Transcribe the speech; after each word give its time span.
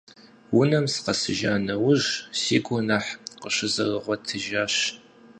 Унэм 0.59 0.85
сыкъэсыжа 0.93 1.53
нэужьщ 1.65 2.07
си 2.41 2.57
гур 2.65 2.81
нэхъ 2.87 3.09
къыщызэрыгъуэтыжар. 3.41 4.73